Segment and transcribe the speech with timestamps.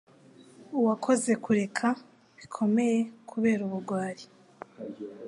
[0.79, 1.87] uwakoze kureka
[2.37, 4.23] bikomeye kubera ubugwari